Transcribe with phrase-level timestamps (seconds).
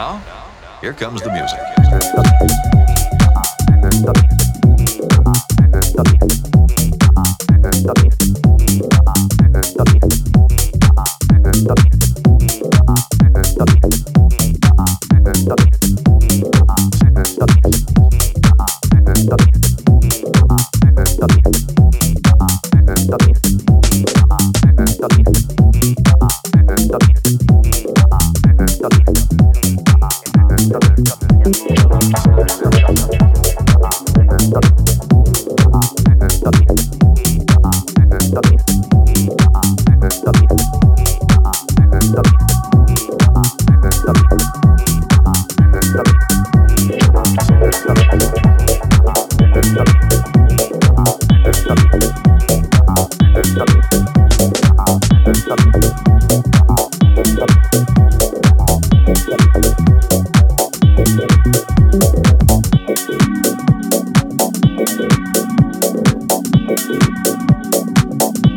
[0.00, 0.22] Now,
[0.80, 2.89] here comes the music.